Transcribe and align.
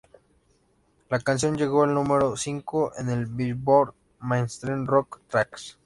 La 1.11 1.19
canción 1.19 1.57
llegó 1.59 1.83
al 1.83 1.93
número 1.93 2.35
cinco 2.35 2.91
en 2.97 3.09
el 3.09 3.27
"Billboard" 3.27 3.93
Mainstream 4.23 4.87
Rock 4.87 5.21
Tracks. 5.27 5.77